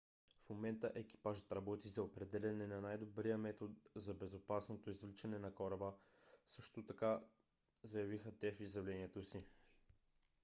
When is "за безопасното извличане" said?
3.95-5.39